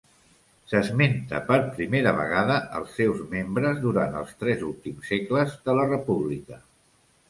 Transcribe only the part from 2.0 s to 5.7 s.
vegada els seus membres durant els tres últims segles